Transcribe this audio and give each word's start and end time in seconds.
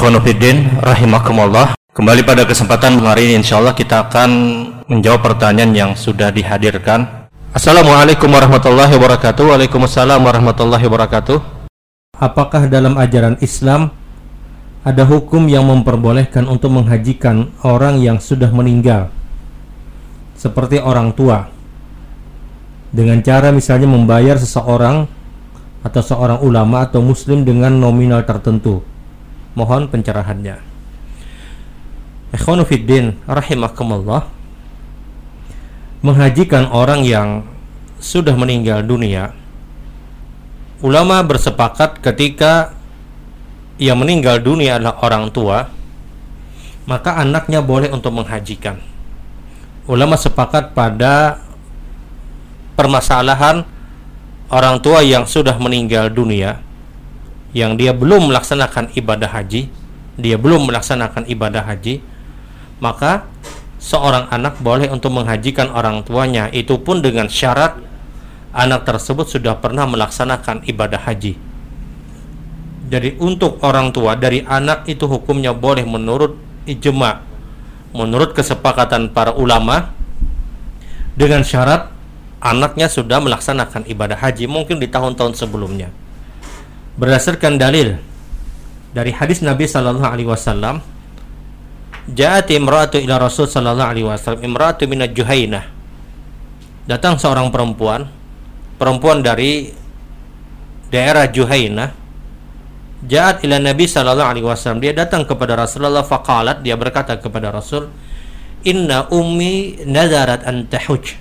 Ikhwanuddin 0.00 0.80
rahimakumullah. 0.80 1.76
Kembali 1.92 2.24
pada 2.24 2.48
kesempatan 2.48 3.04
hari 3.04 3.28
ini 3.28 3.44
insyaallah 3.44 3.76
kita 3.76 4.08
akan 4.08 4.30
menjawab 4.88 5.20
pertanyaan 5.20 5.76
yang 5.76 5.90
sudah 5.92 6.32
dihadirkan. 6.32 7.28
Assalamualaikum 7.52 8.32
warahmatullahi 8.32 8.96
wabarakatuh. 8.96 9.52
Waalaikumsalam 9.52 10.24
warahmatullahi 10.24 10.80
wabarakatuh. 10.88 11.36
Apakah 12.16 12.72
dalam 12.72 12.96
ajaran 12.96 13.36
Islam 13.44 13.92
ada 14.88 15.04
hukum 15.04 15.44
yang 15.52 15.68
memperbolehkan 15.68 16.48
untuk 16.48 16.72
menghajikan 16.80 17.52
orang 17.60 18.00
yang 18.00 18.16
sudah 18.24 18.48
meninggal 18.48 19.12
seperti 20.32 20.80
orang 20.80 21.12
tua 21.12 21.52
dengan 22.88 23.20
cara 23.20 23.52
misalnya 23.52 23.84
membayar 23.84 24.40
seseorang 24.40 25.04
atau 25.84 26.00
seorang 26.00 26.40
ulama 26.40 26.88
atau 26.88 27.04
muslim 27.04 27.44
dengan 27.44 27.76
nominal 27.76 28.24
tertentu 28.24 28.80
Mohon 29.58 29.90
pencerahannya. 29.90 30.62
Ikhwanu 32.30 32.62
fiddin 32.62 33.18
rahimakumullah. 33.26 34.30
Menghajikan 36.00 36.70
orang 36.70 37.02
yang 37.02 37.44
sudah 37.98 38.32
meninggal 38.38 38.80
dunia. 38.86 39.34
Ulama 40.80 41.20
bersepakat 41.20 42.00
ketika 42.00 42.72
yang 43.76 44.00
meninggal 44.00 44.40
dunia 44.40 44.80
adalah 44.80 44.96
orang 45.04 45.28
tua, 45.28 45.68
maka 46.88 47.20
anaknya 47.20 47.60
boleh 47.60 47.92
untuk 47.92 48.16
menghajikan. 48.16 48.80
Ulama 49.84 50.16
sepakat 50.16 50.72
pada 50.72 51.42
permasalahan 52.78 53.66
orang 54.48 54.80
tua 54.80 55.04
yang 55.04 55.28
sudah 55.28 55.58
meninggal 55.60 56.08
dunia 56.08 56.69
yang 57.50 57.74
dia 57.74 57.90
belum 57.90 58.30
melaksanakan 58.30 58.94
ibadah 58.94 59.30
haji, 59.30 59.66
dia 60.14 60.36
belum 60.38 60.70
melaksanakan 60.70 61.26
ibadah 61.26 61.66
haji, 61.66 61.98
maka 62.78 63.26
seorang 63.82 64.30
anak 64.30 64.60
boleh 64.62 64.86
untuk 64.92 65.10
menghajikan 65.10 65.72
orang 65.72 66.04
tuanya 66.06 66.46
itu 66.52 66.78
pun 66.78 67.02
dengan 67.02 67.26
syarat 67.26 67.80
anak 68.54 68.86
tersebut 68.86 69.26
sudah 69.26 69.58
pernah 69.58 69.86
melaksanakan 69.86 70.62
ibadah 70.66 71.00
haji. 71.02 71.34
Jadi 72.90 73.14
untuk 73.22 73.62
orang 73.62 73.94
tua 73.94 74.18
dari 74.18 74.42
anak 74.42 74.86
itu 74.90 75.06
hukumnya 75.06 75.54
boleh 75.54 75.86
menurut 75.86 76.34
ijma, 76.66 77.22
menurut 77.94 78.34
kesepakatan 78.34 79.14
para 79.14 79.34
ulama 79.34 79.94
dengan 81.14 81.46
syarat 81.46 81.90
anaknya 82.42 82.90
sudah 82.90 83.22
melaksanakan 83.22 83.86
ibadah 83.86 84.18
haji 84.18 84.50
mungkin 84.50 84.82
di 84.82 84.90
tahun-tahun 84.90 85.38
sebelumnya 85.38 85.90
berdasarkan 87.00 87.56
dalil 87.56 87.96
dari 88.92 89.16
hadis 89.16 89.40
Nabi 89.40 89.64
sallallahu 89.64 90.04
alaihi 90.04 90.28
wasallam 90.28 90.84
Ja'at 92.10 92.50
imra'atu 92.50 92.98
ila 93.00 93.22
Rasul 93.22 93.46
sallallahu 93.48 93.90
alaihi 93.90 94.06
wasallam 94.08 94.44
imra'atu 94.44 94.84
min 94.84 95.00
Juhainah 95.08 95.64
Datang 96.84 97.16
seorang 97.16 97.48
perempuan 97.48 98.20
perempuan 98.80 99.20
dari 99.20 99.68
daerah 100.88 101.28
Juhainah. 101.28 101.92
Ja'at 103.04 103.44
ila 103.44 103.60
Nabi 103.60 103.84
sallallahu 103.84 104.30
alaihi 104.32 104.44
wasallam. 104.48 104.80
Dia 104.80 104.92
datang 104.96 105.28
kepada 105.28 105.56
Rasulullah 105.56 106.04
faqalat 106.04 106.64
dia 106.64 106.76
berkata 106.80 107.16
kepada 107.20 107.52
Rasul 107.52 107.88
Inna 108.64 109.08
ummi 109.08 109.84
nazarat 109.88 110.44
an 110.44 110.68
tahuj. 110.68 111.16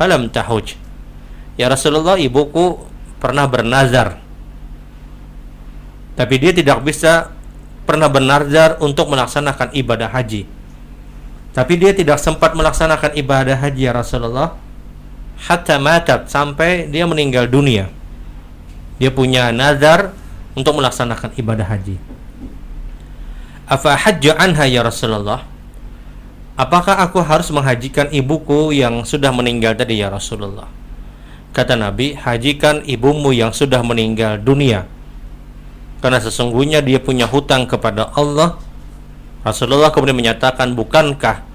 Falam 0.00 0.32
tahuj. 0.32 0.76
Ya 1.60 1.68
Rasulullah 1.68 2.16
ibuku 2.16 2.80
pernah 3.20 3.44
bernazar 3.44 4.24
tapi 6.16 6.40
dia 6.40 6.50
tidak 6.56 6.80
bisa 6.80 7.28
pernah 7.84 8.08
bernazar 8.08 8.80
untuk 8.80 9.12
melaksanakan 9.12 9.70
ibadah 9.76 10.08
haji. 10.10 10.48
Tapi 11.52 11.72
dia 11.76 11.92
tidak 11.92 12.20
sempat 12.20 12.52
melaksanakan 12.56 13.16
ibadah 13.16 13.56
haji 13.56 13.88
ya 13.88 13.92
Rasulullah 13.92 14.56
hatta 15.36 15.76
matat 15.76 16.32
sampai 16.32 16.88
dia 16.88 17.04
meninggal 17.04 17.46
dunia. 17.46 17.92
Dia 18.96 19.12
punya 19.12 19.52
nazar 19.52 20.16
untuk 20.56 20.80
melaksanakan 20.80 21.36
ibadah 21.36 21.68
haji. 21.68 22.00
Afa 23.68 23.92
hajja 23.92 24.32
anha 24.40 24.64
ya 24.64 24.80
Rasulullah? 24.80 25.44
Apakah 26.56 27.04
aku 27.04 27.20
harus 27.20 27.52
menghajikan 27.52 28.08
ibuku 28.08 28.72
yang 28.72 29.04
sudah 29.04 29.28
meninggal 29.28 29.76
tadi 29.76 30.00
ya 30.00 30.08
Rasulullah? 30.08 30.72
Kata 31.52 31.76
Nabi, 31.76 32.16
hajikan 32.16 32.80
ibumu 32.88 33.36
yang 33.36 33.52
sudah 33.52 33.84
meninggal 33.84 34.40
dunia 34.40 34.88
karena 36.00 36.20
sesungguhnya 36.20 36.84
dia 36.84 37.00
punya 37.00 37.24
hutang 37.24 37.64
kepada 37.64 38.12
Allah. 38.12 38.60
Rasulullah 39.46 39.94
kemudian 39.94 40.18
menyatakan 40.18 40.74
bukankah 40.74 41.46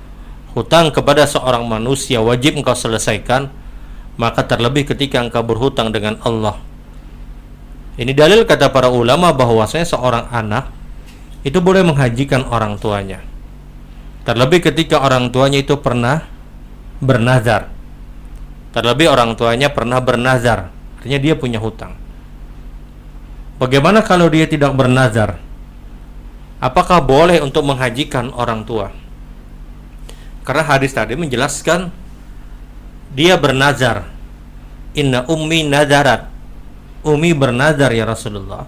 hutang 0.56 0.90
kepada 0.96 1.28
seorang 1.28 1.68
manusia 1.68 2.24
wajib 2.24 2.58
engkau 2.58 2.74
selesaikan? 2.74 3.52
Maka 4.18 4.44
terlebih 4.44 4.88
ketika 4.92 5.22
engkau 5.22 5.44
berhutang 5.46 5.94
dengan 5.94 6.20
Allah. 6.26 6.60
Ini 8.00 8.12
dalil 8.16 8.48
kata 8.48 8.72
para 8.72 8.88
ulama 8.88 9.36
bahwasanya 9.36 9.88
seorang 9.88 10.26
anak 10.32 10.72
itu 11.46 11.60
boleh 11.60 11.84
menghajikan 11.86 12.48
orang 12.48 12.80
tuanya. 12.80 13.22
Terlebih 14.24 14.62
ketika 14.72 15.02
orang 15.02 15.34
tuanya 15.34 15.60
itu 15.62 15.78
pernah 15.82 16.24
bernazar. 17.02 17.74
Terlebih 18.72 19.12
orang 19.12 19.36
tuanya 19.36 19.74
pernah 19.74 20.00
bernazar. 20.00 20.72
Artinya 21.02 21.20
dia 21.20 21.34
punya 21.36 21.58
hutang 21.58 22.01
Bagaimana 23.62 24.02
kalau 24.02 24.26
dia 24.26 24.50
tidak 24.50 24.74
bernazar? 24.74 25.38
Apakah 26.58 26.98
boleh 26.98 27.38
untuk 27.46 27.62
menghajikan 27.62 28.34
orang 28.34 28.66
tua? 28.66 28.90
Karena 30.42 30.66
hadis 30.66 30.98
tadi 30.98 31.14
menjelaskan 31.14 31.94
dia 33.14 33.38
bernazar. 33.38 34.10
Inna 34.98 35.30
ummi 35.30 35.70
nazarat. 35.70 36.26
Umi 37.06 37.38
bernazar 37.38 37.94
ya 37.94 38.10
Rasulullah. 38.10 38.66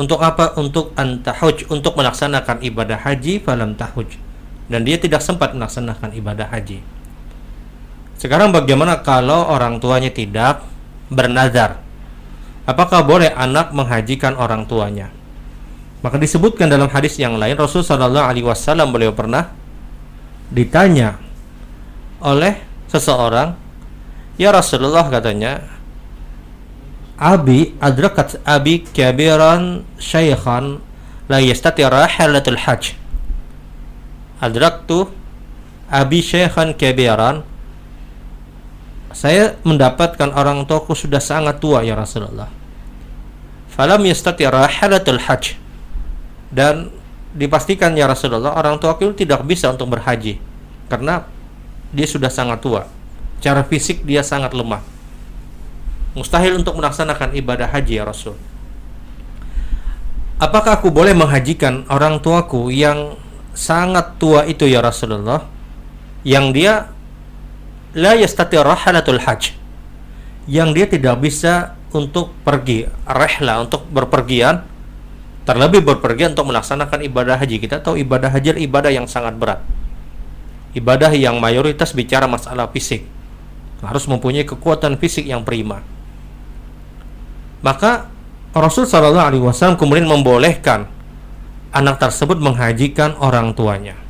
Untuk 0.00 0.16
apa? 0.24 0.56
Untuk 0.56 0.96
antahuj, 0.96 1.68
untuk 1.68 1.92
melaksanakan 2.00 2.64
ibadah 2.64 3.04
haji 3.04 3.44
falam 3.44 3.76
tahuj. 3.76 4.16
Dan 4.64 4.88
dia 4.88 4.96
tidak 4.96 5.20
sempat 5.20 5.52
melaksanakan 5.52 6.16
ibadah 6.16 6.48
haji. 6.48 6.80
Sekarang 8.16 8.48
bagaimana 8.48 9.04
kalau 9.04 9.44
orang 9.44 9.76
tuanya 9.76 10.08
tidak 10.08 10.64
bernazar? 11.12 11.83
Apakah 12.64 13.04
boleh 13.04 13.32
anak 13.32 13.72
menghajikan 13.72 14.36
orang 14.36 14.64
tuanya? 14.68 15.08
Maka 16.04 16.20
disebutkan 16.20 16.68
dalam 16.68 16.92
hadis 16.92 17.16
yang 17.16 17.40
lain 17.40 17.56
Rasul 17.56 17.80
Shallallahu 17.80 18.28
Alaihi 18.28 18.44
Wasallam 18.44 18.92
beliau 18.92 19.16
pernah 19.16 19.56
ditanya 20.52 21.16
oleh 22.20 22.60
seseorang, 22.92 23.56
ya 24.36 24.52
Rasulullah 24.52 25.08
katanya, 25.08 25.64
Abi 27.14 27.78
adrakat 27.78 28.42
abi 28.42 28.82
kabiran 28.82 29.86
syaikhan 30.02 30.82
la 31.30 31.38
yastati 31.38 31.86
rahalatul 31.86 32.58
hajj. 32.58 32.98
Adraktu 34.42 35.08
abi 35.88 36.20
syaikhan 36.20 36.74
kabiran 36.74 37.46
saya 39.14 39.54
mendapatkan 39.62 40.34
orang 40.34 40.66
tuaku 40.66 40.98
sudah 40.98 41.22
sangat 41.22 41.62
tua 41.62 41.86
ya 41.86 41.94
Rasulullah. 41.94 42.50
Falam 43.70 44.02
yastati 44.02 44.42
rahalatul 44.42 45.22
hajj. 45.22 45.54
Dan 46.54 46.90
dipastikan 47.34 47.94
ya 47.98 48.06
Rasulullah 48.06 48.54
orang 48.54 48.78
tuaku 48.78 49.10
tidak 49.14 49.42
bisa 49.42 49.70
untuk 49.70 49.90
berhaji 49.90 50.38
karena 50.86 51.26
dia 51.90 52.06
sudah 52.06 52.30
sangat 52.30 52.62
tua. 52.62 52.86
Cara 53.42 53.62
fisik 53.66 54.02
dia 54.06 54.22
sangat 54.22 54.54
lemah. 54.54 54.82
Mustahil 56.14 56.54
untuk 56.58 56.78
melaksanakan 56.78 57.34
ibadah 57.34 57.70
haji 57.70 57.98
ya 57.98 58.06
Rasul. 58.06 58.38
Apakah 60.38 60.78
aku 60.78 60.90
boleh 60.94 61.14
menghajikan 61.14 61.86
orang 61.90 62.22
tuaku 62.22 62.70
yang 62.70 63.18
sangat 63.54 64.18
tua 64.18 64.46
itu 64.46 64.66
ya 64.66 64.82
Rasulullah? 64.82 65.46
Yang 66.22 66.46
dia 66.54 66.72
la 67.94 68.18
yastati 68.18 68.58
rahalatul 68.58 69.22
hajj. 69.22 69.54
Yang 70.50 70.68
dia 70.76 70.86
tidak 70.90 71.16
bisa 71.24 71.52
untuk 71.94 72.34
pergi 72.42 72.90
rehla 73.06 73.64
untuk 73.64 73.86
berpergian 73.88 74.66
terlebih 75.46 75.84
berpergian 75.84 76.34
untuk 76.34 76.50
melaksanakan 76.50 77.00
ibadah 77.06 77.38
haji. 77.38 77.56
Kita 77.62 77.80
tahu 77.80 78.00
ibadah 78.02 78.28
haji 78.28 78.60
ibadah 78.66 78.90
yang 78.92 79.06
sangat 79.06 79.38
berat. 79.38 79.62
Ibadah 80.74 81.14
yang 81.14 81.38
mayoritas 81.38 81.94
bicara 81.94 82.26
masalah 82.26 82.66
fisik. 82.74 83.06
Harus 83.84 84.08
mempunyai 84.08 84.48
kekuatan 84.48 84.96
fisik 84.96 85.28
yang 85.28 85.44
prima. 85.44 85.84
Maka 87.60 88.08
Rasul 88.52 88.88
Shallallahu 88.88 89.24
Alaihi 89.24 89.44
Wasallam 89.44 89.76
kemudian 89.76 90.08
membolehkan 90.08 90.88
anak 91.72 92.00
tersebut 92.00 92.40
menghajikan 92.40 93.16
orang 93.20 93.52
tuanya 93.52 94.03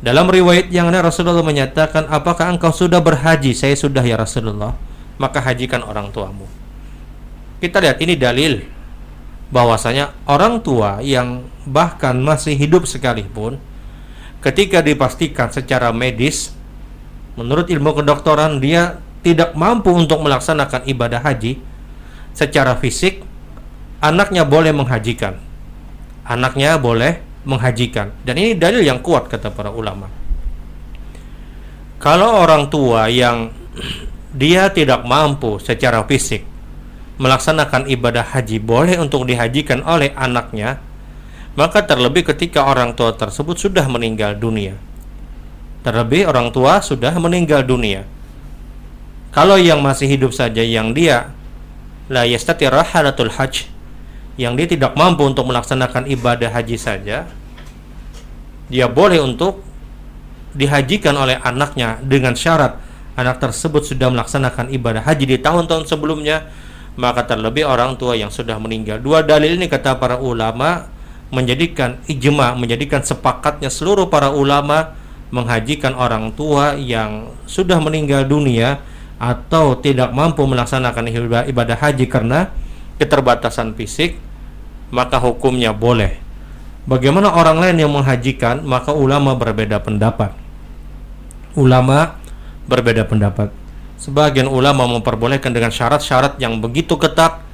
dalam 0.00 0.32
riwayat 0.32 0.72
yang 0.72 0.88
lain 0.88 1.04
Rasulullah 1.04 1.44
menyatakan, 1.44 2.08
"Apakah 2.08 2.56
engkau 2.56 2.72
sudah 2.72 3.04
berhaji?" 3.04 3.52
"Saya 3.52 3.76
sudah 3.76 4.00
ya 4.00 4.16
Rasulullah." 4.16 4.72
Maka 5.20 5.44
hajikan 5.44 5.84
orang 5.84 6.08
tuamu. 6.08 6.48
Kita 7.60 7.76
lihat 7.84 8.00
ini 8.00 8.16
dalil 8.16 8.64
bahwasanya 9.52 10.16
orang 10.24 10.64
tua 10.64 11.04
yang 11.04 11.44
bahkan 11.68 12.16
masih 12.16 12.56
hidup 12.56 12.88
sekalipun 12.88 13.60
ketika 14.40 14.80
dipastikan 14.80 15.52
secara 15.52 15.92
medis 15.92 16.54
menurut 17.36 17.68
ilmu 17.68 17.92
kedokteran 18.00 18.62
dia 18.62 19.02
tidak 19.20 19.52
mampu 19.52 19.92
untuk 19.92 20.24
melaksanakan 20.24 20.88
ibadah 20.88 21.20
haji 21.20 21.60
secara 22.32 22.78
fisik 22.80 23.20
anaknya 24.00 24.46
boleh 24.48 24.72
menghajikan 24.72 25.36
anaknya 26.24 26.80
boleh 26.80 27.20
menghajikan 27.50 28.14
dan 28.22 28.38
ini 28.38 28.54
dalil 28.54 28.80
yang 28.86 29.02
kuat 29.02 29.26
kata 29.26 29.50
para 29.50 29.74
ulama 29.74 30.06
kalau 31.98 32.46
orang 32.46 32.70
tua 32.70 33.10
yang 33.10 33.50
dia 34.40 34.70
tidak 34.70 35.02
mampu 35.02 35.58
secara 35.58 36.06
fisik 36.06 36.46
melaksanakan 37.20 37.84
ibadah 37.92 38.24
haji 38.24 38.56
boleh 38.56 38.96
untuk 38.96 39.28
dihajikan 39.28 39.84
oleh 39.84 40.16
anaknya, 40.16 40.80
maka 41.52 41.84
terlebih 41.84 42.24
ketika 42.32 42.64
orang 42.64 42.96
tua 42.96 43.12
tersebut 43.12 43.60
sudah 43.60 43.84
meninggal 43.92 44.32
dunia. 44.40 44.80
Terlebih 45.84 46.24
orang 46.24 46.48
tua 46.48 46.80
sudah 46.80 47.12
meninggal 47.20 47.60
dunia. 47.60 48.08
Kalau 49.36 49.60
yang 49.60 49.84
masih 49.84 50.08
hidup 50.08 50.32
saja 50.32 50.64
yang 50.64 50.96
dia 50.96 51.30
la 52.08 52.24
yastati 52.24 52.66
rahalatul 52.66 53.30
hajj 53.30 53.68
yang 54.40 54.56
dia 54.56 54.66
tidak 54.66 54.96
mampu 54.96 55.22
untuk 55.28 55.46
melaksanakan 55.46 56.08
ibadah 56.08 56.50
haji 56.50 56.80
saja 56.80 57.28
dia 58.70 58.86
boleh 58.86 59.18
untuk 59.18 59.60
dihajikan 60.54 61.14
oleh 61.14 61.36
anaknya 61.42 61.98
dengan 62.02 62.34
syarat 62.38 62.78
anak 63.18 63.42
tersebut 63.42 63.84
sudah 63.84 64.08
melaksanakan 64.08 64.70
ibadah 64.72 65.04
haji 65.04 65.36
di 65.36 65.38
tahun-tahun 65.38 65.84
sebelumnya 65.90 66.48
maka 66.98 67.26
terlebih 67.26 67.68
orang 67.68 67.94
tua 67.96 68.18
yang 68.18 68.32
sudah 68.32 68.58
meninggal. 68.58 68.98
Dua 68.98 69.22
dalil 69.22 69.56
ini 69.56 69.70
kata 69.70 69.96
para 70.00 70.18
ulama 70.18 70.90
menjadikan 71.30 72.02
ijma, 72.10 72.58
menjadikan 72.58 73.00
sepakatnya 73.00 73.70
seluruh 73.70 74.10
para 74.10 74.34
ulama 74.34 74.98
menghajikan 75.30 75.94
orang 75.94 76.34
tua 76.34 76.74
yang 76.74 77.30
sudah 77.46 77.78
meninggal 77.78 78.26
dunia 78.26 78.82
atau 79.20 79.78
tidak 79.78 80.10
mampu 80.10 80.42
melaksanakan 80.42 81.06
ibadah 81.46 81.78
haji 81.78 82.10
karena 82.10 82.50
keterbatasan 82.98 83.78
fisik, 83.78 84.18
maka 84.90 85.22
hukumnya 85.22 85.70
boleh. 85.70 86.18
Bagaimana 86.88 87.32
orang 87.36 87.60
lain 87.60 87.76
yang 87.76 87.92
menghajikan, 87.92 88.64
maka 88.64 88.96
ulama 88.96 89.36
berbeda 89.36 89.80
pendapat. 89.84 90.32
Ulama 91.52 92.16
berbeda 92.64 93.04
pendapat. 93.04 93.52
Sebagian 94.00 94.48
ulama 94.48 94.88
memperbolehkan 94.88 95.52
dengan 95.52 95.68
syarat-syarat 95.68 96.40
yang 96.40 96.56
begitu 96.56 96.96
ketat. 96.96 97.44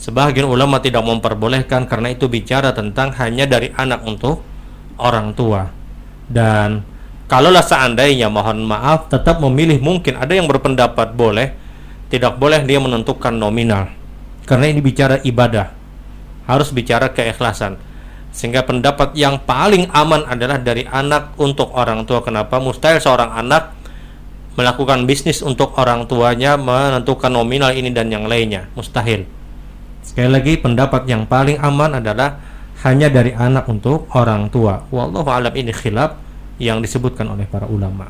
Sebagian 0.00 0.48
ulama 0.48 0.80
tidak 0.80 1.04
memperbolehkan 1.04 1.84
karena 1.84 2.16
itu 2.16 2.32
bicara 2.32 2.72
tentang 2.72 3.12
hanya 3.20 3.44
dari 3.44 3.68
anak 3.76 4.00
untuk 4.08 4.40
orang 4.96 5.36
tua. 5.36 5.68
Dan 6.24 6.80
kalaulah 7.28 7.60
seandainya 7.60 8.32
mohon 8.32 8.64
maaf 8.64 9.12
tetap 9.12 9.36
memilih 9.44 9.76
mungkin 9.84 10.16
ada 10.16 10.32
yang 10.32 10.48
berpendapat 10.48 11.12
boleh, 11.12 11.52
tidak 12.08 12.40
boleh 12.40 12.64
dia 12.64 12.80
menentukan 12.80 13.36
nominal. 13.36 13.92
Karena 14.48 14.72
ini 14.72 14.80
bicara 14.80 15.20
ibadah. 15.20 15.76
Harus 16.48 16.72
bicara 16.72 17.12
keikhlasan. 17.12 17.76
Sehingga 18.36 18.68
pendapat 18.68 19.16
yang 19.16 19.40
paling 19.40 19.88
aman 19.96 20.28
adalah 20.28 20.60
dari 20.60 20.84
anak 20.84 21.40
untuk 21.40 21.72
orang 21.72 22.04
tua. 22.04 22.20
Kenapa? 22.20 22.60
Mustahil 22.60 23.00
seorang 23.00 23.32
anak 23.32 23.76
melakukan 24.56 25.04
bisnis 25.04 25.44
untuk 25.44 25.76
orang 25.76 26.08
tuanya 26.08 26.56
menentukan 26.56 27.28
nominal 27.28 27.76
ini 27.76 27.92
dan 27.92 28.08
yang 28.08 28.24
lainnya 28.24 28.72
mustahil 28.72 29.28
sekali 30.00 30.32
lagi 30.32 30.56
pendapat 30.56 31.04
yang 31.04 31.28
paling 31.28 31.60
aman 31.60 32.00
adalah 32.00 32.40
hanya 32.88 33.12
dari 33.12 33.36
anak 33.36 33.68
untuk 33.68 34.08
orang 34.16 34.48
tua 34.48 34.88
wallahu 34.88 35.28
alam 35.28 35.52
ini 35.52 35.76
khilaf 35.76 36.16
yang 36.56 36.80
disebutkan 36.80 37.28
oleh 37.28 37.44
para 37.44 37.68
ulama 37.68 38.08